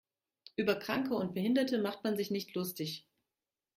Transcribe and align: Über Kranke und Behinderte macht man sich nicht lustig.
Über 0.55 0.73
Kranke 0.73 1.13
und 1.13 1.35
Behinderte 1.35 1.77
macht 1.79 2.03
man 2.03 2.17
sich 2.17 2.31
nicht 2.31 2.55
lustig. 2.55 3.07